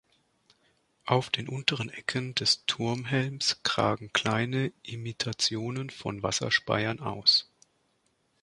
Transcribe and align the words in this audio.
Auf 1.05 1.29
den 1.29 1.47
unteren 1.47 1.89
Ecken 1.89 2.33
des 2.33 2.65
Turmhelms 2.65 3.59
kragen 3.61 4.11
kleine 4.13 4.73
Imitationen 4.81 5.91
von 5.91 6.23
Wasserspeiern 6.23 7.01
aus. 7.01 7.47